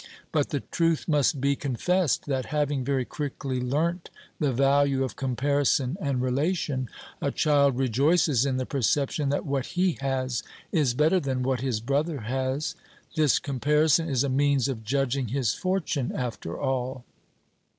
[0.31, 5.95] But the truth must be confessed that having very quickly learnt the value of comparison
[6.01, 6.89] and relation,
[7.21, 10.41] a child rejoices in the perception that what he has
[10.71, 12.73] is better than what his brother has;
[13.15, 17.05] this comparison is a means of judging his fortune, after all.